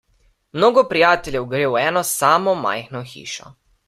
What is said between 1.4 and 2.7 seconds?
gre v eno samo